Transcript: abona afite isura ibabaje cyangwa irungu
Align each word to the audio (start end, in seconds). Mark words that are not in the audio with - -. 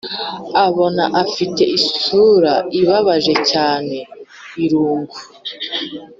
abona 0.65 1.03
afite 1.23 1.61
isura 1.77 2.53
ibabaje 2.79 3.33
cyangwa 3.49 3.99
irungu 4.63 5.15